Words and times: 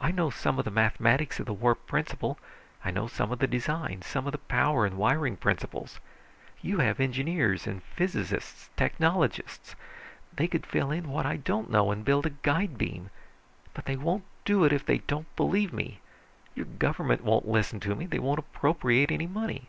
I 0.00 0.12
know 0.12 0.30
some 0.30 0.58
of 0.58 0.64
the 0.64 0.70
mathematics 0.70 1.38
of 1.38 1.44
the 1.44 1.52
warp 1.52 1.86
principle, 1.86 2.38
know 2.86 3.06
some 3.06 3.30
of 3.30 3.38
the 3.38 3.46
design, 3.46 4.00
some 4.00 4.24
of 4.24 4.32
the 4.32 4.38
power 4.38 4.86
and 4.86 4.96
wiring 4.96 5.36
principles. 5.36 6.00
You 6.62 6.78
have 6.78 7.00
engineers 7.00 7.64
here, 7.66 7.78
technologists, 7.98 8.70
physicists. 8.78 9.76
They 10.34 10.48
could 10.48 10.64
fill 10.64 10.90
in 10.90 11.10
what 11.10 11.26
I 11.26 11.36
don't 11.36 11.68
know 11.70 11.90
and 11.90 12.02
build 12.02 12.24
a 12.24 12.30
guide 12.30 12.78
beam. 12.78 13.10
But 13.74 13.84
they 13.84 13.96
won't 13.98 14.24
do 14.46 14.64
it 14.64 14.72
if 14.72 14.86
they 14.86 15.00
don't 15.00 15.36
believe 15.36 15.74
me. 15.74 16.00
Your 16.54 16.64
government 16.64 17.22
won't 17.22 17.46
listen 17.46 17.78
to 17.80 17.94
me, 17.94 18.06
they 18.06 18.18
won't 18.18 18.38
appropriate 18.38 19.10
any 19.10 19.26
money." 19.26 19.68